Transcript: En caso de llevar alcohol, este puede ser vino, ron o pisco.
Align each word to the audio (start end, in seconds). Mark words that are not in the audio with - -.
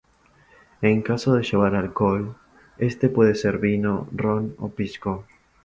En 0.81 1.03
caso 1.03 1.35
de 1.35 1.43
llevar 1.43 1.75
alcohol, 1.75 2.35
este 2.79 3.07
puede 3.07 3.35
ser 3.35 3.59
vino, 3.59 4.07
ron 4.11 4.55
o 4.57 4.69
pisco. 4.69 5.25